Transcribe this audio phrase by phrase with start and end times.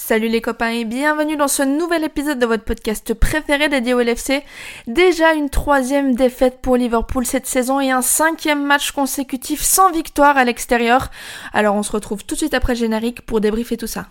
[0.00, 4.00] Salut les copains et bienvenue dans ce nouvel épisode de votre podcast préféré dédié au
[4.00, 4.44] LFC.
[4.86, 10.38] Déjà une troisième défaite pour Liverpool cette saison et un cinquième match consécutif sans victoire
[10.38, 11.10] à l'extérieur.
[11.52, 14.06] Alors on se retrouve tout de suite après générique pour débriefer tout ça.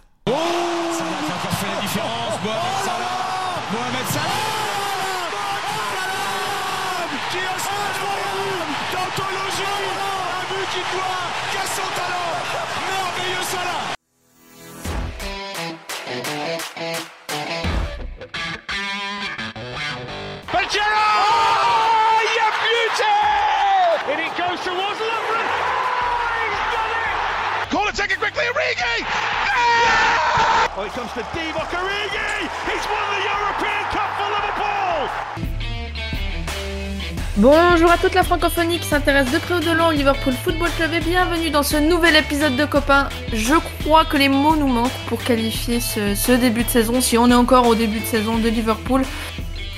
[37.38, 40.70] Bonjour à toute la francophonie qui s'intéresse de près ou de loin au Liverpool Football
[40.76, 43.10] Club et bienvenue dans ce nouvel épisode de Copains.
[43.32, 43.54] Je
[43.84, 47.36] crois que les mots nous manquent pour qualifier ce, début de saison, si on est
[47.36, 49.04] encore au début de saison de Liverpool.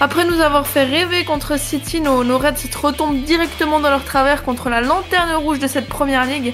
[0.02, 4.06] Après nous avoir fait rêver contre City, nos, nos Reds se retombent directement dans leur
[4.06, 6.54] travers contre la lanterne rouge de cette première ligue.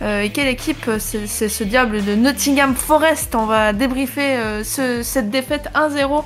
[0.00, 5.28] Euh, et quelle équipe c'est ce diable de Nottingham Forest On va débriefer euh, cette
[5.28, 6.24] défaite 1-0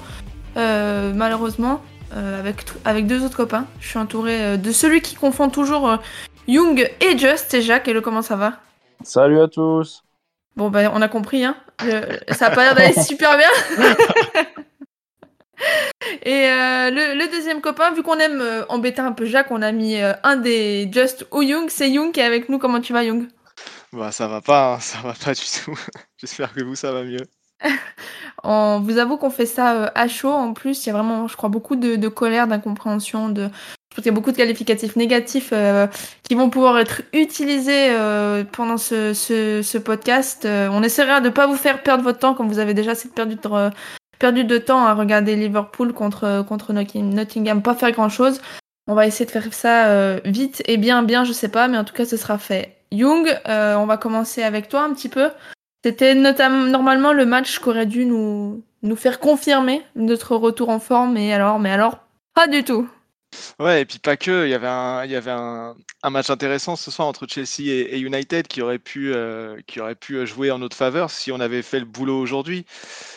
[0.56, 1.80] euh, malheureusement
[2.12, 3.66] avec, avec deux autres copains.
[3.80, 5.98] Je suis entouré de celui qui confond toujours
[6.48, 7.86] Young et Just, c'est Jacques.
[7.86, 8.54] Hello, comment ça va?
[9.04, 10.02] Salut à tous
[10.56, 11.54] Bon bah on a compris, hein.
[12.30, 13.86] ça a pas l'air d'aller super bien
[16.22, 19.96] Et le, le, deuxième copain, vu qu'on aime embêter un peu Jacques, on a mis
[20.22, 21.68] un des Just ou Young.
[21.70, 22.58] C'est Young qui est avec nous.
[22.58, 23.28] Comment tu vas, Young?
[23.92, 25.78] Bah ça va pas, hein, ça va pas du tout.
[26.18, 27.26] J'espère que vous ça va mieux.
[28.44, 30.30] On vous avoue qu'on fait ça euh, à chaud.
[30.30, 33.44] En plus, il y a vraiment, je crois, beaucoup de, colère, d'incompréhension, de.
[33.44, 35.88] Je pense qu'il y a beaucoup de qualificatifs négatifs euh,
[36.22, 40.46] qui vont pouvoir être utilisés euh, pendant ce, ce, podcast.
[40.46, 43.08] on essaiera de ne pas vous faire perdre votre temps, comme vous avez déjà assez
[43.08, 43.70] perdu de,
[44.20, 48.40] perdu de temps à regarder Liverpool contre, contre Nottingham, pas faire grand chose.
[48.86, 51.84] On va essayer de faire ça vite et bien, bien, je sais pas, mais en
[51.84, 52.80] tout cas, ce sera fait.
[52.92, 55.30] Young, euh, on va commencer avec toi un petit peu.
[55.84, 61.14] C'était notamment normalement le match qu'aurait dû nous, nous faire confirmer notre retour en forme,
[61.14, 61.98] mais alors, mais alors,
[62.34, 62.88] pas du tout.
[63.58, 65.74] Ouais, et puis pas que, il y avait un,
[66.04, 69.60] y match intéressant ce soir entre Chelsea et, United qui aurait, pu, euh,
[70.00, 72.64] pu jouer en notre faveur si on avait fait le boulot aujourd'hui.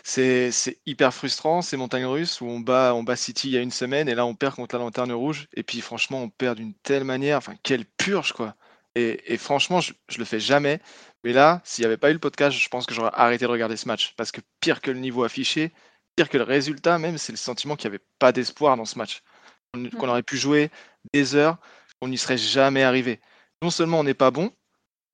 [0.03, 0.51] C'est
[0.85, 4.09] hyper frustrant, ces montagnes russes où on bat, on City il y a une semaine
[4.09, 5.47] et là on perd contre la lanterne rouge.
[5.55, 8.55] Et puis franchement, on perd d'une telle manière, enfin, quelle purge quoi.
[8.95, 10.79] Et, franchement, je, je, le fais jamais.
[11.23, 13.49] Mais là, s'il n'y avait pas eu le podcast, je pense que j'aurais arrêté de
[13.49, 14.13] regarder ce match.
[14.17, 15.71] Parce que pire que le niveau affiché,
[16.15, 18.97] pire que le résultat même, c'est le sentiment qu'il n'y avait pas d'espoir dans ce
[18.97, 19.23] match.
[19.73, 20.69] Qu'on aurait pu jouer
[21.13, 21.57] des heures,
[21.99, 23.19] on n'y serait jamais arrivé.
[23.63, 24.51] Non seulement on n'est pas bon,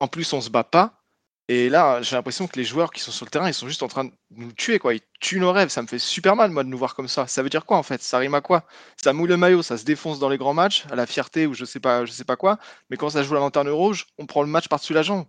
[0.00, 1.00] en plus on se bat pas.
[1.48, 3.82] Et là, j'ai l'impression que les joueurs qui sont sur le terrain, ils sont juste
[3.82, 4.94] en train de nous tuer, quoi.
[4.94, 5.70] Ils tuent nos rêves.
[5.70, 7.26] Ça me fait super mal, moi, de nous voir comme ça.
[7.26, 8.00] Ça veut dire quoi, en fait?
[8.02, 8.64] Ça rime à quoi?
[9.02, 11.54] Ça mouille le maillot, ça se défonce dans les grands matchs, à la fierté ou
[11.54, 12.58] je sais pas, je sais pas quoi.
[12.88, 15.26] Mais quand ça joue la lanterne rouge, on prend le match par-dessus la jambe.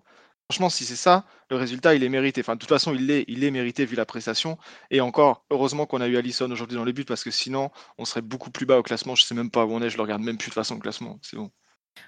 [0.51, 2.41] Franchement, si c'est ça, le résultat, il est mérité.
[2.41, 4.57] Enfin, de toute façon, il est, il est mérité vu la prestation.
[4.89, 8.03] Et encore, heureusement qu'on a eu Allison aujourd'hui dans les buts parce que sinon, on
[8.03, 9.15] serait beaucoup plus bas au classement.
[9.15, 10.81] Je sais même pas où on est, je le regarde même plus de façon le
[10.81, 11.19] classement.
[11.21, 11.51] C'est bon.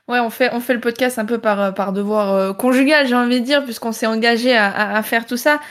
[0.10, 3.08] Ouais, on fait, on fait le podcast un peu par, euh, par devoir euh, conjugal,
[3.08, 5.62] j'ai envie de dire, puisqu'on s'est engagé à, à, faire tout ça.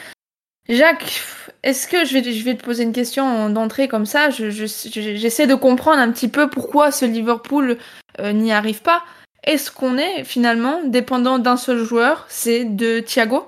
[0.70, 1.20] Jacques,
[1.62, 5.54] est-ce que je vais, je vais te poser une question d'entrée comme ça J'essaie de
[5.54, 7.76] comprendre un petit peu pourquoi ce Liverpool
[8.20, 9.04] euh, n'y arrive pas.
[9.44, 13.44] Est-ce qu'on est finalement dépendant d'un seul joueur C'est de Thiago?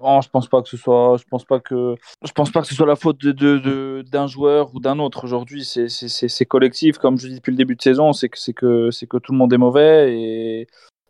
[0.00, 2.66] Non, je pense pas que ce soit, je pense pas que, je pense pas que
[2.66, 5.24] ce soit la faute de, de, d'un joueur ou d'un autre.
[5.24, 8.38] Aujourd'hui, c'est, c'est, c'est, collectif, comme je dis depuis le début de saison, c'est que,
[8.38, 10.66] c'est que, c'est que tout le monde est mauvais et,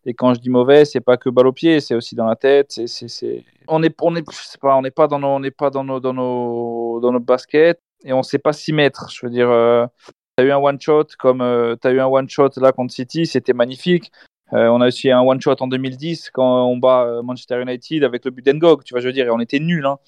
[0.09, 2.37] et quand je dis mauvais, c'est pas que balle au pied, c'est aussi dans la
[2.37, 2.71] tête.
[2.71, 3.45] C'est, c'est.
[3.67, 4.25] On est, on est,
[4.61, 7.21] pas, on n'est pas dans nos, on n'est pas dans nos, dans nos, dans nos
[7.21, 9.11] baskets et on sait pas s'y mettre.
[9.11, 9.85] Je veux dire, euh,
[10.37, 12.73] tu as eu un one shot comme euh, tu as eu un one shot là
[12.73, 14.13] contre City, c'était magnifique.
[14.53, 18.05] Euh, on a aussi un one shot en 2010 quand on bat euh, Manchester United
[18.05, 19.87] avec le but d'Engog, tu vois, je veux dire, et on était nuls.
[19.87, 19.99] Hein.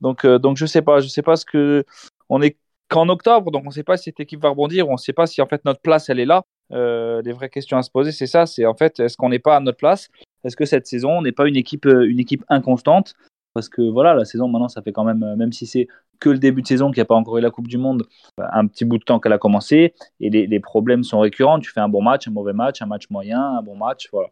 [0.00, 1.84] Donc, donc je sais pas, je sais pas ce que
[2.28, 2.56] on est
[2.88, 5.12] qu'en octobre, donc on ne sait pas si cette équipe va rebondir, on ne sait
[5.12, 6.42] pas si en fait notre place elle est là.
[6.70, 9.56] les vraies questions à se poser, c'est ça, c'est en fait est-ce qu'on n'est pas
[9.56, 10.08] à notre place?
[10.44, 13.14] Est-ce que cette saison on n'est pas une équipe, une équipe inconstante?
[13.52, 15.88] Parce que voilà, la saison maintenant, ça fait quand même, même si c'est
[16.20, 18.06] que le début de saison, qu'il n'y a pas encore eu la Coupe du Monde,
[18.38, 21.58] un petit bout de temps qu'elle a commencé, et les, problèmes sont récurrents.
[21.58, 24.28] Tu fais un bon match, un mauvais match, un match moyen, un bon match, voilà.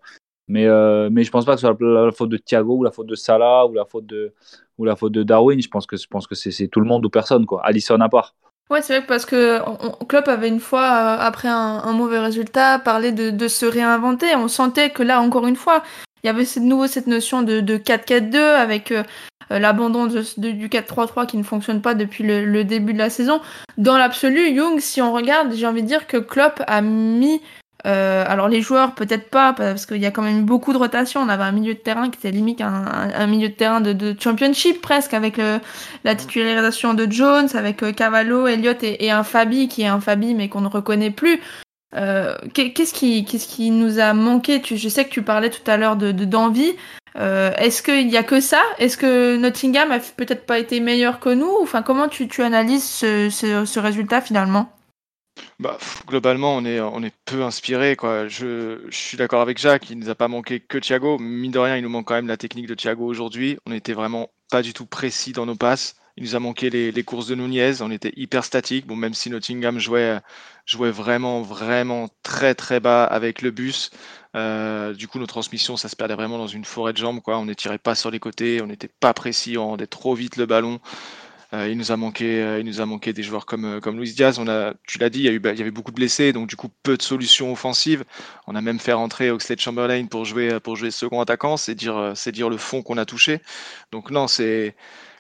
[0.47, 3.07] Mais, euh, je pense pas que ce soit la, faute de Thiago ou la faute
[3.07, 4.33] de Salah ou la faute de,
[4.79, 5.61] ou la faute de Darwin.
[5.61, 7.61] Je pense que, que c'est tout le monde ou personne, quoi.
[7.65, 8.35] Allison à part.
[8.71, 9.61] Ouais, c'est vrai parce que
[10.05, 14.35] Klopp avait une fois, euh, après un, mauvais résultat, parlé de, de, se réinventer.
[14.37, 15.83] On sentait que là, encore une fois,
[16.23, 19.03] il y avait de nouveau cette notion de, 4-4-2 avec, euh,
[19.51, 23.41] l'abandon du 4-3-3 qui ne fonctionne pas depuis le, début de la saison.
[23.77, 27.41] Dans l'absolu, Young, si on regarde, j'ai envie de dire que Klopp a mis
[27.87, 30.79] euh, alors les joueurs peut-être pas parce qu'il y a quand même eu beaucoup de
[30.79, 31.21] rotation.
[31.21, 34.81] On avait un milieu de terrain qui était limite un, milieu de terrain de, championship
[34.81, 35.61] presque avec le,
[36.05, 40.35] la titularisation de Jones, avec euh, Cavallo, Elliott et, un Fabi qui est un Fabi
[40.35, 41.41] mais qu'on ne reconnaît plus.
[41.95, 44.61] Euh, qu'est-ce qui, qu'est-ce qui nous a manqué?
[44.61, 46.75] Tu, Je sais que tu parlais tout à l'heure de, d'envie.
[47.15, 48.63] Est-ce qu'il y a que ça?
[48.79, 51.53] Est-ce que Nottingham a peut-être pas été meilleur que nous?
[51.63, 54.73] Enfin, comment tu, analyses ce, résultat finalement?
[55.61, 57.97] Bah, globalement, on est, on est peu inspiré.
[57.97, 58.29] Quoi.
[58.29, 61.19] Je, je suis d'accord avec Jacques, il nous a pas manqué que Thiago.
[61.19, 63.59] Mine de rien, il nous manque quand même la technique de Thiago aujourd'hui.
[63.67, 65.97] On n'était vraiment pas du tout précis dans nos passes.
[66.19, 67.81] Il nous a manqué les, courses de Nunez.
[67.81, 68.89] On était hyper statique.
[68.89, 70.19] Bon, même si Nottingham jouait,
[70.67, 73.91] jouait vraiment, vraiment très, très bas avec le bus.
[74.35, 77.21] Euh, du coup, nos transmissions, ça se perdait vraiment dans une forêt de jambes.
[77.21, 77.39] Quoi.
[77.39, 78.61] On ne tirait pas sur les côtés.
[78.61, 79.59] On n'était pas précis.
[79.59, 80.81] On rendait trop vite le ballon.
[81.55, 83.97] Euh, il nous a manqué, euh, il nous a manqué des joueurs comme euh, comme
[83.99, 84.39] Luis Diaz.
[84.39, 86.69] On a, tu l'as dit, bah, il y avait beaucoup de blessés, donc du coup
[86.83, 88.05] peu de solutions offensives.
[88.47, 91.57] On a même fait rentrer Oxlade Chamberlain pour jouer pour jouer second attaquant.
[91.57, 93.41] C'est dire c'est dire le fond qu'on a touché.
[93.93, 94.75] Donc non, c'est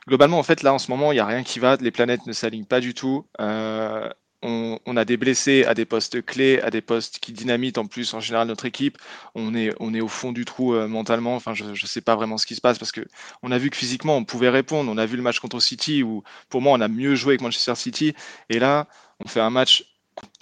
[0.08, 1.76] globalement en fait là en ce moment il y a rien qui va.
[1.76, 3.26] Les planètes ne s'alignent pas du tout.
[3.40, 4.08] Euh,
[4.42, 8.14] on, a des blessés à des postes clés, à des postes qui dynamitent en plus
[8.14, 8.98] en général notre équipe.
[9.34, 11.34] On est, on est au fond du trou euh, mentalement.
[11.34, 13.04] Enfin, je ne sais pas vraiment ce qui se passe parce que
[13.42, 14.90] on a vu que physiquement on pouvait répondre.
[14.92, 17.42] On a vu le match contre City où pour moi on a mieux joué que
[17.42, 18.14] Manchester City.
[18.48, 18.86] Et là,
[19.24, 19.84] on fait un match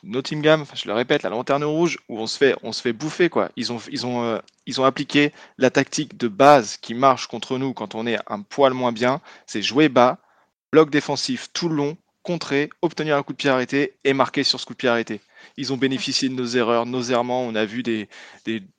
[0.02, 3.28] Nottingham, je le répète, la lanterne rouge, où on se fait, on se fait bouffer
[3.28, 3.50] quoi.
[3.56, 3.80] Ils ont,
[4.22, 8.18] euh, ils ont appliqué la tactique de base qui marche contre nous quand on est
[8.28, 10.18] un poil moins bien, c'est jouer bas,
[10.72, 14.60] bloc défensif tout le long, contrer, obtenir un coup de pied arrêté et marquer sur
[14.60, 15.20] ce coup de pied arrêté.
[15.56, 17.42] Ils ont bénéficié de nos erreurs, nos errements.
[17.42, 18.08] On a vu des,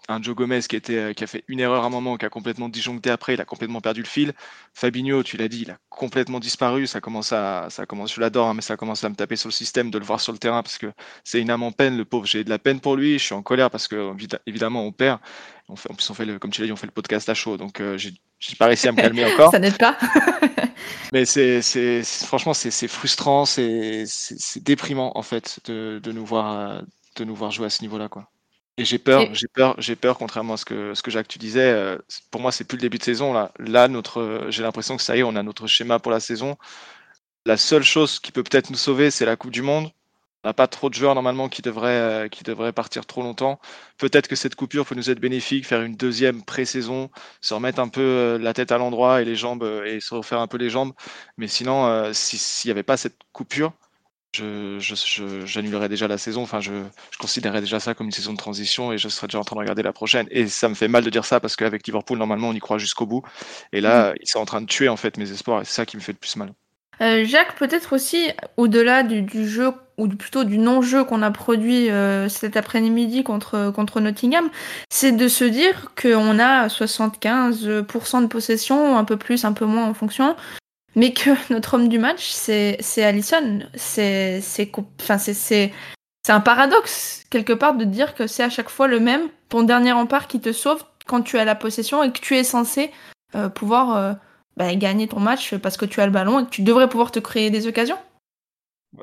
[0.08, 0.60] un Joe Gomez
[0.90, 3.42] euh, qui a fait une erreur à un moment, qui a complètement disjoncté après, il
[3.42, 4.34] a complètement perdu le fil.
[4.74, 6.88] Fabinho, tu l'as dit, il a complètement disparu.
[6.88, 9.54] Ça commence ça commence, je l'adore, hein, mais ça commence à me taper sur le
[9.54, 10.92] système de le voir sur le terrain parce que
[11.24, 11.98] c'est une âme en peine.
[11.98, 13.20] Le pauvre, j'ai de la peine pour lui.
[13.20, 14.14] Je suis en colère parce que
[14.46, 15.20] évidemment on perd.
[15.70, 17.28] On fait, en plus, on fait le, comme tu l'as dit, on fait le podcast
[17.28, 18.14] à chaud, donc euh, j'ai
[18.58, 19.52] pas réussi à me calmer encore.
[19.52, 19.98] ça n'aide pas.
[21.14, 21.62] Mais c'est,
[22.04, 24.06] franchement, c'est, frustrant, c'est,
[24.62, 26.82] déprimant en fait de, de, nous voir,
[27.18, 28.30] de nous voir jouer à ce niveau-là, quoi.
[28.80, 31.40] Et j'ai peur, j'ai peur, j'ai peur, contrairement à ce que, ce que Jacques tu
[31.40, 31.72] disais.
[31.72, 31.98] Euh,
[32.30, 33.52] pour moi, c'est plus le début de saison là.
[33.58, 36.58] Là, notre, j'ai l'impression que ça y est, on a notre schéma pour la saison.
[37.46, 39.90] La seule chose qui peut peut-être nous sauver, c'est la Coupe du Monde.
[40.48, 43.60] N'a pas trop de joueurs normalement qui devraient, euh, qui devraient partir trop longtemps.
[43.98, 47.10] Peut-être que cette coupure peut nous être bénéfique, faire une deuxième pré-saison,
[47.42, 50.16] se remettre un peu euh, la tête à l'endroit et les jambes euh, et se
[50.16, 50.94] refaire un peu les jambes.
[51.36, 53.74] Mais sinon, s'il n'y avait pas cette coupure,
[54.32, 56.44] j'annulerais déjà la saison.
[56.44, 56.72] Enfin, je,
[57.20, 59.60] considérerais déjà ça comme une saison de transition et je serais déjà en train de
[59.60, 60.28] regarder la prochaine.
[60.32, 62.78] Et ça me fait mal de dire ça parce qu'avec Liverpool, normalement, on y croit
[62.78, 63.24] jusqu'au bout.
[63.74, 64.16] Et là, mmh.
[64.22, 66.02] ils sont en train de tuer en fait mes espoirs et c'est ça qui me
[66.02, 66.54] fait le plus mal.
[67.02, 72.28] Euh, Jacques, peut-être aussi, au-delà du, jeu, ou plutôt du non-jeu qu'on a produit euh,
[72.30, 74.50] cet après-midi contre, contre Nottingham,
[74.90, 79.86] c'est de se dire qu'on a 75% de possession, un peu plus, un peu moins
[79.86, 80.36] en fonction,
[80.96, 83.60] mais que notre homme du match, c'est Allison.
[83.76, 84.42] C'est
[86.30, 89.92] un paradoxe, quelque part, de dire que c'est à chaque fois le même, ton dernier
[89.92, 92.92] rempart qui te sauve quand tu as la possession et que tu es censé
[93.36, 94.18] euh, pouvoir
[94.58, 97.12] bah, gagner ton match parce que tu as le ballon et que tu devrais pouvoir
[97.12, 97.98] te créer des occasions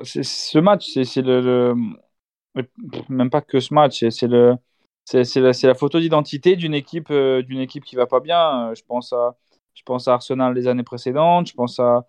[0.03, 1.73] Ce match, c'est le,
[3.07, 4.55] Même pas que ce match, c'est le.
[5.05, 8.73] C'est la, photo d'identité d'une équipe, euh, d'une équipe qui va pas bien.
[8.73, 9.37] Je pense à,
[9.75, 11.47] je pense à Arsenal les années précédentes.
[11.47, 12.07] Je pense à,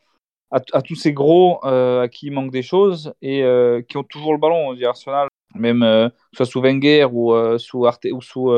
[0.51, 4.03] à, tous ces gros euh, à qui il manque des choses et euh, qui ont
[4.03, 4.71] toujours le ballon.
[4.71, 8.51] On dit Arsenal, même soit sous Wenger ou sous Arte ou sous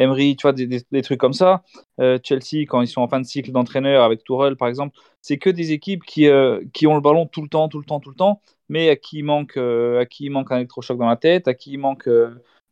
[0.00, 1.62] Emery, tu vois, des, trucs comme ça.
[2.00, 5.36] Euh, Chelsea, quand ils sont en fin de cycle d'entraîneur avec Tourelle, par exemple, c'est
[5.36, 8.00] que des équipes qui, euh, qui ont le ballon tout le temps, tout le temps,
[8.00, 8.40] tout le temps,
[8.70, 11.48] mais à qui il manque, euh, à qui il manque un électrochoc dans la tête,
[11.48, 12.08] à qui il manque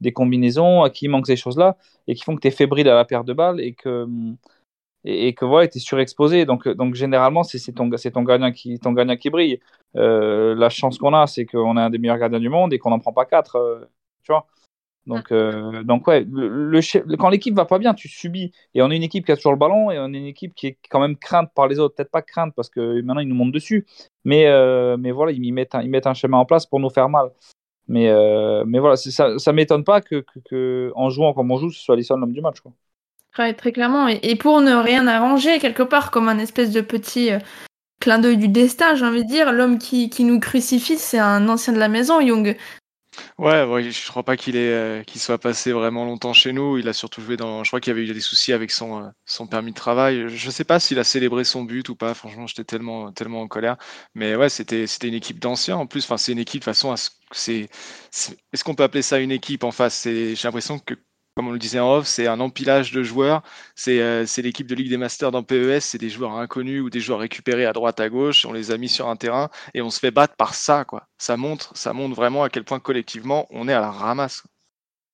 [0.01, 2.89] des combinaisons, à qui il manque ces choses-là, et qui font que tu es fébrile
[2.89, 4.07] à la paire de balles et que,
[5.05, 6.47] et, que voilà, tu es surexposé.
[6.47, 9.61] Donc, donc généralement, c'est ton, ton, qui, ton gardien qui brille.
[9.95, 12.91] la chance qu'on a, c'est qu'on est un des meilleurs gardiens du monde et qu'on
[12.91, 13.89] n'en prend pas quatre.
[14.23, 14.47] tu vois
[15.09, 18.53] donc, euh, donc ouais, le, quand l'équipe va pas bien, tu subis.
[18.75, 20.55] Et on est une équipe qui a toujours le ballon et on est une équipe
[20.55, 21.95] qui est quand même crainte par les autres.
[21.95, 23.87] Peut-être pas crainte parce que maintenant ils nous montent dessus,
[24.25, 26.91] mais, euh, mais voilà, ils mettent, un, ils mettent un schéma en place pour nous
[26.91, 27.31] faire mal.
[27.89, 31.71] Mais, euh, mais voilà, ça, ça m'étonne pas que, que, en jouant comme on joue,
[31.71, 32.61] ce soit Alisson l'homme du match.
[32.61, 32.73] Quoi.
[33.39, 34.09] Ouais, très clairement.
[34.09, 37.31] Et, pour ne rien arranger, quelque part, comme un espèce de petit
[37.99, 41.49] clin d'œil du destin, j'ai envie de dire, l'homme qui, qui nous crucifie, c'est un
[41.49, 42.59] ancien de la maison, Young.
[43.39, 46.79] Ouais, ouais, je crois pas euh, qu'il soit passé vraiment longtemps chez nous.
[46.79, 47.65] Il a surtout joué dans.
[47.65, 50.29] Je crois qu'il y avait eu des soucis avec son, euh, permis de travail.
[50.29, 52.15] Je sais pas s'il a célébré son but ou pas.
[52.15, 53.77] Franchement, j'étais tellement, en colère.
[54.15, 56.05] Mais ouais, c'était, une équipe d'anciens en plus.
[56.05, 56.95] Enfin, c'est une équipe de façon.
[57.33, 57.69] C'est,
[58.53, 60.05] est-ce qu'on peut appeler ça une équipe en face?
[60.05, 60.95] J'ai l'impression que
[61.39, 63.45] comme on le disait en off, c'est un empilage de joueurs.
[63.77, 66.99] C'est euh, l'équipe de Ligue des Masters dans PES, c'est des joueurs inconnus ou des
[66.99, 68.45] joueurs récupérés à droite, à gauche.
[68.45, 70.85] On les a mis sur un terrain et on se fait battre par ça.
[70.85, 71.07] Quoi.
[71.17, 74.43] Ça, montre, ça montre vraiment à quel point collectivement on est à la ramasse.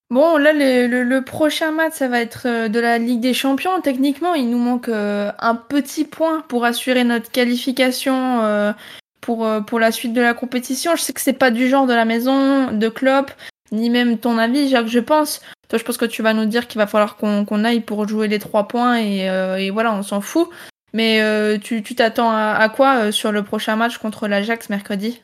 [0.09, 3.79] Bon, là, le, prochain match, ça va être euh, de la Ligue des Champions.
[3.81, 8.73] Techniquement, il nous manque euh, un petit point pour assurer notre qualification
[9.21, 10.95] pour, la suite de la compétition.
[10.95, 13.31] Je sais que c'est pas du genre de la maison, de Klopp,
[13.75, 15.41] ni même ton avis, Jacques, je pense.
[15.67, 18.27] Toi, je pense que tu vas nous dire qu'il va falloir qu'on aille pour jouer
[18.27, 20.49] les trois points et, euh, voilà, on s'en fout.
[20.93, 25.21] Mais euh, tu t'attends à, quoi euh, sur le prochain match contre l'Ajax mercredi?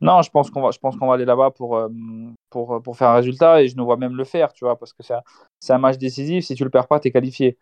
[0.00, 1.76] Non, je pense qu'on va, aller là-bas pour,
[2.96, 5.72] faire un résultat et je nous vois même le faire, tu vois, parce que c'est
[5.72, 6.44] un, match décisif.
[6.44, 7.58] Si tu le perds pas, tu es qualifié.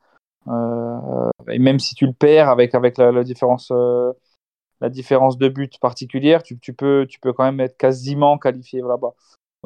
[1.48, 3.68] et même si tu le perds avec, la, différence
[5.38, 9.14] de but particulière, tu peux quand même être quasiment qualifié là-bas.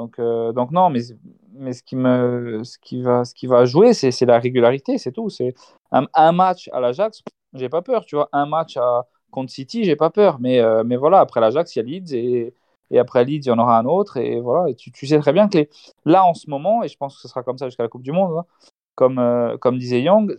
[0.00, 3.92] Donc, euh, donc non, mais, ce, qui me, ce, qui va, ce qui va jouer,
[3.92, 5.28] c'est la régularité, c'est tout.
[5.28, 5.52] C'est
[5.92, 8.30] un, match à l'Ajax, j'ai pas peur, tu vois.
[8.32, 10.38] Un match à, contre City, j'ai pas peur.
[10.40, 13.58] Mais, euh, voilà, après l'Ajax, il y a Leeds et, après Leeds, il y en
[13.58, 14.16] aura un autre.
[14.16, 15.68] Et voilà, tu, sais très bien que
[16.06, 18.02] là, en ce moment, et je pense que ce sera comme ça jusqu'à la Coupe
[18.02, 18.46] du Monde, hein,
[18.94, 20.34] comme, euh, comme disait Young,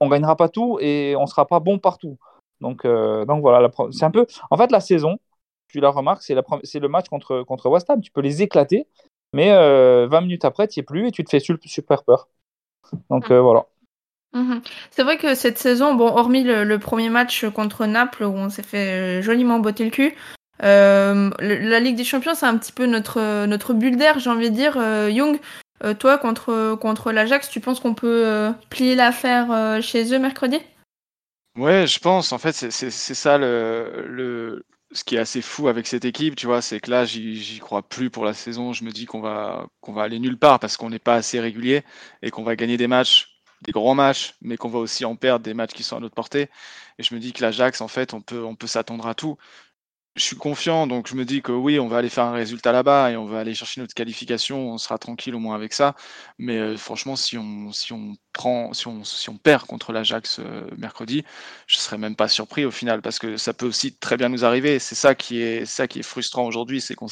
[0.00, 2.18] on gagnera pas tout et on sera pas bon partout.
[2.60, 4.26] Donc, donc voilà, c'est un peu.
[4.50, 5.16] En fait, la saison,
[5.70, 8.00] tu la remarques, c'est, le match contre, contre West Ham.
[8.00, 8.86] Tu peux les éclater,
[9.32, 12.28] mais 20 euh, minutes après, tu n'y es plus et tu te fais super peur.
[13.10, 13.66] Donc euh, voilà.
[14.32, 14.62] Mhm.
[14.90, 18.62] C'est vrai que cette saison, bon, hormis le, premier match contre Naples où on s'est
[18.62, 20.14] fait euh, joliment botter le cul,
[20.60, 24.54] la Ligue des Champions, c'est un petit peu notre, notre bulle d'air, j'ai envie de
[24.54, 24.76] dire.
[25.08, 25.40] Young,
[25.98, 30.60] toi, contre, contre l'Ajax, tu penses qu'on peut plier l'affaire chez eux mercredi?
[31.56, 32.32] Ouais, je pense.
[32.32, 36.62] En fait, c'est ça le, ce qui est assez fou avec cette équipe, tu vois,
[36.62, 38.72] c'est que là, j'y crois plus pour la saison.
[38.72, 41.40] Je me dis qu'on va, qu'on va aller nulle part parce qu'on n'est pas assez
[41.40, 41.84] régulier
[42.22, 45.44] et qu'on va gagner des matchs, des grands matchs, mais qu'on va aussi en perdre
[45.44, 46.48] des matchs qui sont à notre portée.
[46.98, 49.36] Et je me dis que l'Ajax, en fait, on peut, on peut s'attendre à tout
[50.16, 52.72] je suis confiant, donc je me dis que oui, on va aller faire un résultat
[52.72, 54.70] là-bas et on va aller chercher notre qualification.
[54.72, 55.94] On sera tranquille au moins avec ça.
[56.38, 60.40] Mais euh, franchement, si on, si on prend, si on, si on perd contre l'Ajax
[60.40, 61.24] euh, mercredi,
[61.68, 64.44] je serais même pas surpris au final parce que ça peut aussi très bien nous
[64.44, 64.80] arriver.
[64.80, 67.06] C'est ça qui est, ça qui est frustrant aujourd'hui, c'est qu'on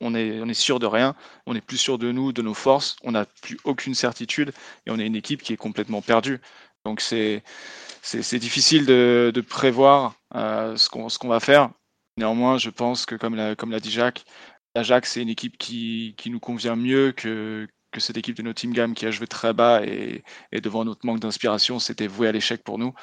[0.00, 1.14] on est, on est sûr de rien,
[1.46, 4.52] on est plus sûr de nous, de nos forces, on n'a plus aucune certitude
[4.86, 6.40] et on est une équipe qui est complètement perdue.
[6.84, 7.42] Donc c'est,
[8.02, 11.70] c'est, difficile de, de prévoir euh, ce qu'on, ce qu'on va faire.
[12.16, 14.24] Néanmoins, je pense que, comme l'a, comme l'a dit Jacques,
[14.74, 18.94] l'Ajax, c'est une équipe qui, qui nous convient mieux que, que cette équipe de Nottingham
[18.94, 22.62] qui a joué très bas et, et devant notre manque d'inspiration, c'était voué à l'échec
[22.64, 22.94] pour nous.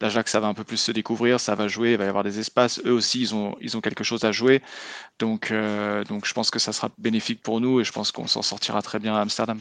[0.00, 2.24] L'Ajax, ça va un peu plus se découvrir, ça va jouer, il va y avoir
[2.24, 2.80] des espaces.
[2.84, 4.62] Eux aussi, ils ont, ils ont quelque chose à jouer.
[5.18, 8.26] Donc, euh, donc je pense que ça sera bénéfique pour nous et je pense qu'on
[8.26, 9.60] s'en sortira très bien à Amsterdam.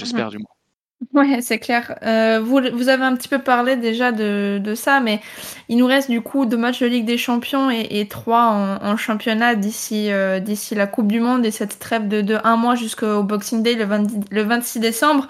[0.00, 0.30] J'espère mhm.
[0.32, 0.63] du moins.
[1.12, 1.98] Ouais, c'est clair.
[2.02, 5.20] Euh, vous, vous avez un petit peu parlé déjà de, de, ça, mais
[5.68, 9.54] il nous reste du coup deux matchs de Ligue des Champions et, trois en, championnat
[9.54, 13.22] d'ici euh, d'ici la Coupe du Monde et cette trêve de, de un mois jusqu'au
[13.22, 15.28] Boxing Day le, 20, le 26 décembre.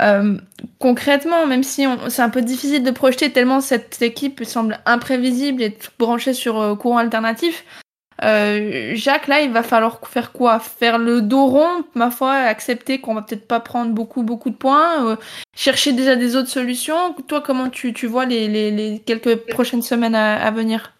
[0.00, 0.38] Euh,
[0.78, 5.76] concrètement, même si c'est un peu difficile de projeter tellement cette équipe semble imprévisible et
[5.98, 7.64] branchée sur courant alternatif,
[8.22, 10.60] euh, Jacques, là, il va falloir faire quoi?
[10.60, 14.54] Faire le dos rond, ma foi, accepter qu'on va peut-être pas prendre beaucoup, beaucoup de
[14.54, 15.16] points, euh,
[15.56, 17.14] chercher déjà des autres solutions.
[17.26, 20.94] Toi, comment tu, tu vois les, les, quelques prochaines semaines à, venir?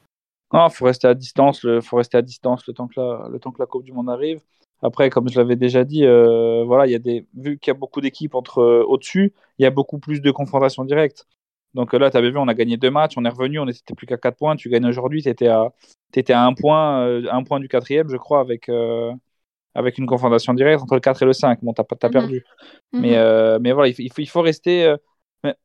[0.53, 1.61] Il faut rester à distance.
[1.65, 3.93] Il faut rester à distance le temps que la, le temps que la Coupe du
[3.93, 4.41] Monde arrive.
[4.83, 7.77] Après, comme je l'avais déjà dit, euh, voilà, il y a des, vu qu'il y
[7.77, 11.27] a beaucoup d'équipes entre au-dessus, il y a beaucoup plus de confrontations directes.
[11.75, 13.95] Donc là, tu avais vu, on a gagné deux matchs, on est revenu, on n'était
[13.95, 14.57] plus qu'à 4 points.
[14.57, 15.73] Tu gagnes aujourd'hui, tu étais, à,
[16.21, 19.13] étais à un point, euh, un point du quatrième, je crois, avec, euh,
[19.75, 21.59] avec une confrontation directe entre le 4 et le 5.
[21.63, 22.11] Bon, tu as, mhm.
[22.11, 22.45] perdu.
[22.93, 23.15] Mais, mhm.
[23.15, 24.95] euh, mais voilà, il faut, il faut rester.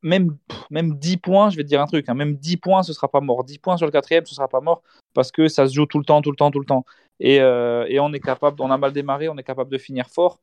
[0.02, 0.36] même,
[0.70, 3.08] même 10 points, je vais te dire un truc, hein, même 10 points, ce sera
[3.08, 3.44] pas mort.
[3.44, 4.82] 10 points sur le quatrième, ce sera pas mort
[5.14, 6.84] parce que ça se joue tout le temps, tout le temps, tout le temps.
[7.20, 10.38] Et, et on est capable, on a mal démarré, on est capable de finir fort.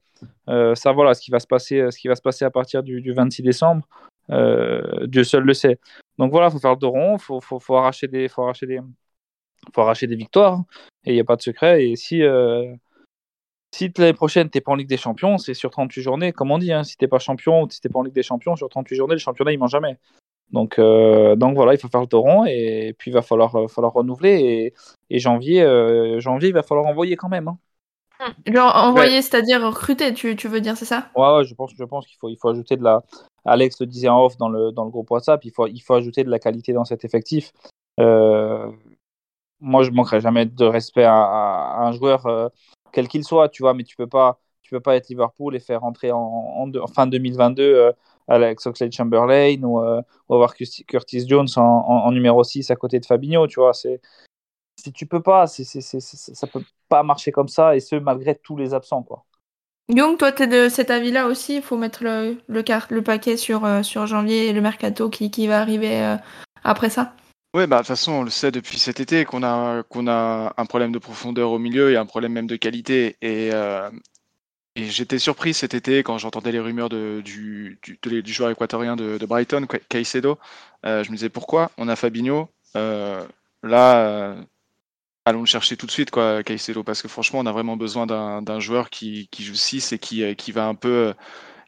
[0.48, 3.02] ça, voilà, ce qui va se passer, ce qui va se passer à partir du,
[3.02, 3.88] du 26 décembre.
[4.32, 5.80] Euh, Dieu seul le sait.
[6.18, 8.44] Donc voilà, il faut faire le dos rond, il faut, faut, faut, arracher des, faut,
[8.44, 8.80] arracher des,
[9.74, 10.64] faut arracher des victoires,
[11.06, 11.86] et il n'y a pas de secret.
[11.86, 12.74] Et si, euh,
[13.74, 16.52] si l'année prochaine, tu n'es pas en Ligue des Champions, c'est sur 38 journées, comme
[16.52, 18.16] on dit, hein, si tu n'es pas champion ou si tu n'es pas en Ligue
[18.16, 19.98] des Champions, sur 38 journées, le championnat, il ne ment jamais.
[20.52, 23.94] Donc, euh, donc voilà, il faut faire le rond, et puis il va falloir, falloir
[23.94, 24.40] renouveler.
[24.40, 24.74] Et,
[25.10, 25.64] et janvier,
[26.20, 27.48] janvier, il va falloir envoyer quand même.
[27.48, 27.58] Hein.
[28.46, 31.10] Genre envoyer, c'est-à-dire recruter, tu, tu, veux dire, c'est ça?
[31.16, 33.04] Ouais, ouais, je pense, je pense qu'il faut, il faut ajouter de la.
[33.44, 35.94] Alex le disait en off dans le, dans le groupe WhatsApp, il faut, il faut
[35.94, 37.52] ajouter de la qualité dans cet effectif.
[38.00, 38.72] Euh,
[39.60, 42.50] moi, je manquerai jamais de respect à, un joueur, euh,
[42.92, 45.60] quel qu'il soit, tu vois, mais tu peux pas, tu peux pas être Liverpool et
[45.60, 47.92] faire rentrer en, fin 2022 euh,
[48.28, 53.48] Alex Oxlade-Chamberlain ou, euh, ou, avoir Curtis Jones en, numéro 6 à côté de Fabinho,
[53.48, 54.02] tu vois, c'est
[54.78, 58.36] si tu peux pas, c'est, c'est, ça peut pas marcher comme ça, et ce, malgré
[58.36, 59.26] tous les absents, quoi.
[59.88, 61.58] Young, toi, tu es de cet avis-là aussi?
[61.58, 65.60] Il faut mettre le, paquet sur, euh, sur janvier et le mercato qui, qui va
[65.60, 66.18] arriver euh,
[66.64, 67.14] après ça?
[67.56, 70.54] Oui, bah, de toute façon, on le sait depuis cet été qu'on a, qu'on a
[70.58, 73.16] un problème de profondeur au milieu et un problème même de qualité.
[73.22, 73.90] Et, euh,
[74.76, 78.98] et j'étais surpris cet été quand j'entendais les rumeurs de, du, du, du, joueur équatorien
[78.98, 80.38] de, Brighton, Caicedo.
[80.84, 81.72] je me disais pourquoi?
[81.78, 82.50] On a Fabinho.
[83.64, 84.36] là
[85.26, 88.06] allons le chercher tout de suite, quoi, Caicedo, parce que franchement, on a vraiment besoin
[88.06, 91.14] d'un joueur qui, qui, joue 6 et qui, euh, qui, va un peu,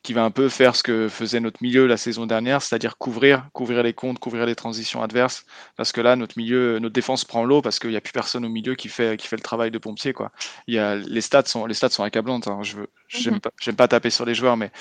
[0.07, 3.49] qui va un peu faire ce que faisait notre milieu la saison dernière, c'est-à-dire couvrir,
[3.51, 5.45] couvrir les comptes, couvrir les transitions adverses,
[5.75, 8.45] parce que là, notre milieu, notre défense prend l'eau parce qu'il n'y a plus personne
[8.45, 10.31] au milieu qui fait, qui fait le travail de pompier, quoi.
[10.65, 12.47] Il y a, les stats sont, les stats sont accablantes.
[12.47, 12.61] Hein.
[12.63, 14.71] Je pas, j'aime pas taper sur les joueurs, mais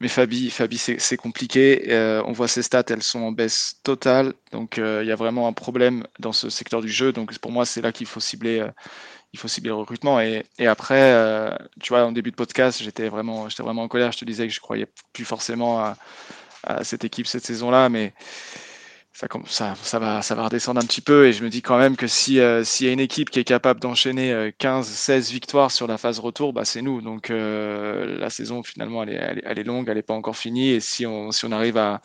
[0.00, 1.84] mais Fabi, Fabi c'est compliqué.
[1.88, 4.34] Euh, on voit ses stats, elles sont en baisse totale.
[4.50, 7.12] Donc euh, il y a vraiment un problème dans ce secteur du jeu.
[7.12, 8.58] Donc pour moi, c'est là qu'il faut cibler.
[8.58, 8.68] Euh,
[9.32, 10.20] il faut cibler le recrutement.
[10.20, 13.88] Et, et après, euh, tu vois, en début de podcast, j'étais vraiment, j'étais vraiment en
[13.88, 14.12] colère.
[14.12, 15.96] Je te disais que je croyais plus forcément à,
[16.84, 18.14] cette équipe cette saison-là, mais
[19.12, 21.26] ça, ça, ça, va, ça va redescendre un petit peu.
[21.26, 23.44] Et je me dis quand même que euh, s'il y a une équipe qui est
[23.44, 27.00] capable d'enchaîner 15, euh, 16 victoires sur la phase retour, bah, c'est nous.
[27.00, 30.36] Donc la saison finalement elle est, elle est, elle est longue, elle n'est pas encore
[30.36, 30.70] finie.
[30.70, 32.00] Et si on, si on arrive à,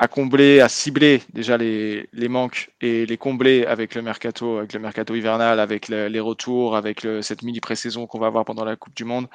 [0.00, 4.72] à combler, à cibler déjà les, les manques et les combler avec le mercato, avec
[4.72, 8.64] le mercato hivernal, avec le, les retours, avec cette mini pré-saison qu'on va avoir pendant
[8.64, 9.28] la Coupe du Monde,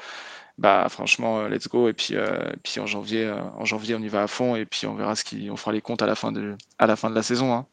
[0.57, 1.87] bah franchement euh, let's go.
[1.87, 4.65] Et puis euh, puis en janvier euh, en janvier on y va à fond et
[4.65, 6.95] puis on verra ce qui on fera les comptes à la fin de à la
[6.95, 7.67] fin de la saison hein.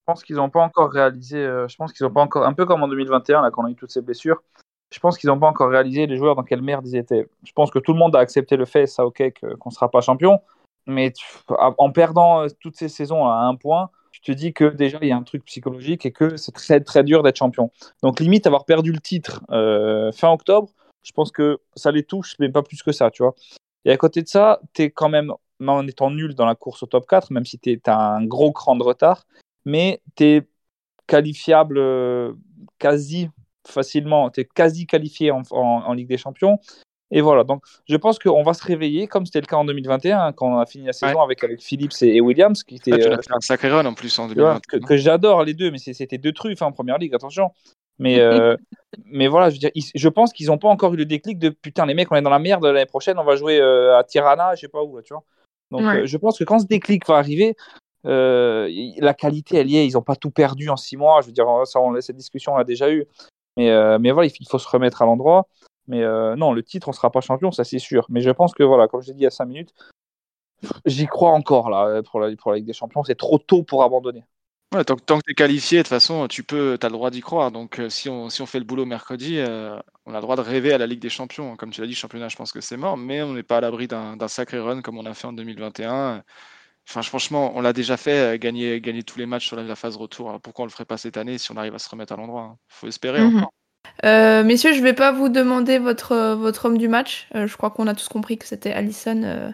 [0.00, 2.64] je pense qu'ils n'ont pas encore réalisé je pense qu'ils n'ont pas encore un peu
[2.66, 4.42] comme en 2021 là quand on a eu toutes ces blessures
[4.90, 7.26] je pense qu'ils n'ont pas encore réalisé les joueurs dans quelle merde ils étaient.
[7.44, 9.90] Je pense que tout le monde a accepté le fait ça ok qu'on ne sera
[9.90, 10.40] pas champion
[10.86, 11.12] mais
[11.48, 15.12] en perdant toutes ces saisons à un point tu te dis que déjà il y
[15.12, 17.70] a un truc psychologique et que c'est très très dur d'être champion
[18.02, 22.36] donc limite avoir perdu le titre euh, fin octobre je pense que ça les touche,
[22.38, 23.34] mais pas plus que ça, tu vois.
[23.84, 25.32] Et à côté de ça, tu es quand même,
[25.66, 28.52] en étant nul dans la course au top 4, même si tu as un gros
[28.52, 29.26] cran de retard,
[29.64, 30.48] mais tu es
[31.06, 32.32] qualifiable euh,
[32.78, 33.28] quasi
[33.66, 36.58] facilement, tu es quasi qualifié en, Ligue des Champions.
[37.14, 40.32] Et voilà, donc je pense qu'on va se réveiller, comme c'était le cas en 2021,
[40.32, 41.24] quand on a fini la saison ouais.
[41.24, 42.64] avec, avec Phillips et, et, Williams.
[42.64, 44.60] Qui était, ah, tu as fait un sacré run en plus en 2021.
[44.60, 47.50] Que, que j'adore les deux, mais c'était deux trucs hein, en première ligue, attention.
[47.98, 48.56] Mais, euh,
[49.04, 51.50] mais voilà, je, veux dire, je pense qu'ils n'ont pas encore eu le déclic de
[51.50, 54.04] putain, les mecs, on est dans la merde l'année prochaine, on va jouer euh, à
[54.04, 55.22] Tirana, je sais pas où, là, tu vois.
[55.70, 56.02] Donc ouais.
[56.02, 57.56] euh, je pense que quand ce déclic va arriver,
[58.06, 61.20] euh, la qualité, elle y est, ils n'ont pas tout perdu en six mois.
[61.22, 63.06] Je veux dire, ça, on, cette discussion, on l'a déjà eu.
[63.56, 65.48] Mais, euh, mais voilà, il faut se remettre à l'endroit.
[65.88, 68.06] Mais euh, non, le titre, on ne sera pas champion, ça c'est sûr.
[68.08, 69.74] Mais je pense que, voilà, comme je l'ai dit il y a cinq minutes,
[70.86, 73.04] j'y crois encore là pour la, pour la Ligue des Champions.
[73.04, 74.24] C'est trop tôt pour abandonner.
[74.74, 77.10] Ouais, tant, tant, que tu es qualifié, de toute façon, tu peux, as le droit
[77.10, 77.52] d'y croire.
[77.52, 80.34] Donc, euh, si, on, si on fait le boulot mercredi, euh, on a le droit
[80.36, 81.56] de rêver à la Ligue des Champions.
[81.56, 83.60] Comme tu l'as dit, championnat, je pense que c'est mort, mais on n'est pas à
[83.60, 86.22] l'abri d'un sacré run comme on a fait en 2021.
[86.88, 89.96] Enfin, franchement, on l'a déjà fait, gagner, gagner tous les matchs sur la, la phase
[89.96, 90.30] retour.
[90.30, 92.16] Alors, pourquoi on le ferait pas cette année si on arrive à se remettre à
[92.16, 93.26] l'endroit Il faut espérer Mhm.
[93.26, 93.38] mm -hmm.
[93.40, 93.52] encore.
[94.04, 97.28] Euh, messieurs, je vais pas vous demander votre, votre homme du match.
[97.34, 99.50] Euh, je crois qu'on a tous compris que c'était Allison, euh,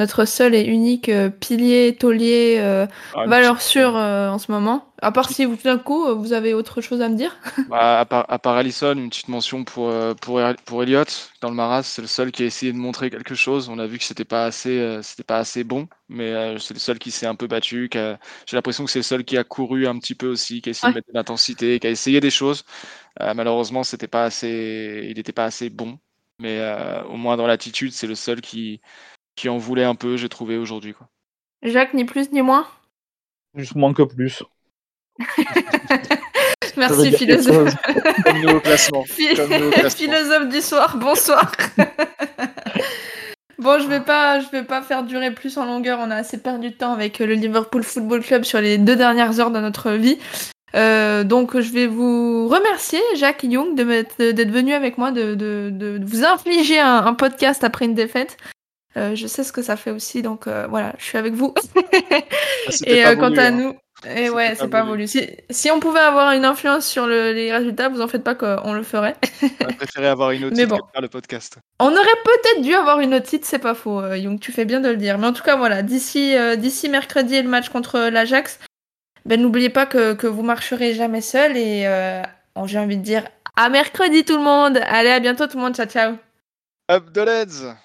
[0.00, 4.86] notre seul et unique euh, pilier, taulier, euh, ah, valeur sûre euh, en ce moment.
[5.02, 7.36] À part si vous, tout d'un coup, vous avez autre chose à me dire.
[7.68, 11.54] bah, à, part, à part Allison, une petite mention pour, pour, pour Elliott dans le
[11.54, 11.82] Maras.
[11.82, 13.68] C'est le seul qui a essayé de montrer quelque chose.
[13.68, 16.98] On a vu que c'était pas assez, c'était pas assez bon, mais c'est le seul
[16.98, 17.88] qui s'est un peu battu.
[17.92, 18.18] J'ai
[18.56, 20.88] l'impression que c'est le seul qui a couru un petit peu aussi, qui a essayé
[20.88, 20.92] ouais.
[20.92, 22.64] de mettre de l'intensité, qui a essayé des choses.
[23.18, 25.98] malheureusement, c'était pas assez, il n'était pas assez bon.
[26.38, 26.60] Mais
[27.08, 28.82] au moins dans l'attitude, c'est le seul qui,
[29.40, 30.92] qui en voulait un peu, j'ai trouvé aujourd'hui.
[30.92, 31.08] Quoi.
[31.62, 32.66] Jacques, ni plus ni moins?
[33.54, 34.42] Plus moins que plus.
[36.76, 37.74] Merci, philosophe.
[38.24, 39.02] Comme nous au classement.
[39.04, 41.50] philosophe du soir, bonsoir.
[43.58, 45.98] bon, je vais pas, je vais pas faire durer plus en longueur.
[46.02, 49.40] On a assez perdu de temps avec le Liverpool Football Club sur les deux dernières
[49.40, 50.18] heures de notre vie.
[50.76, 55.98] Euh, donc je vais vous remercier Jacques Young d'être venu avec moi, de, de, de
[56.04, 58.36] vous infliger un, un, podcast après une défaite.
[58.96, 61.54] Euh, je sais ce que ça fait aussi, donc euh, voilà, je suis avec vous.
[61.76, 61.80] Ah,
[62.86, 65.06] et euh, quant à nous, Et ouais, c'est pas voulu.
[65.06, 68.82] Si, on pouvait avoir une influence sur les résultats, vous en faites pas qu'on le
[68.82, 69.14] ferait.
[69.60, 71.58] On préféré avoir une que faire le podcast.
[71.78, 74.40] On aurait peut-être dû avoir une autre titre, c'est pas faux, Young.
[74.40, 75.18] Tu fais bien de le dire.
[75.18, 78.58] Mais en tout cas, voilà, d'ici d'ici mercredi le match contre l'Ajax,
[79.24, 81.82] ben n'oubliez pas que, que, vous marcherez jamais seul et
[82.64, 83.22] j'ai envie de dire
[83.54, 84.80] à mercredi tout le monde.
[84.84, 85.76] Allez, à bientôt tout le monde.
[85.76, 86.16] Ciao, ciao.
[86.90, 87.76] Up the Leds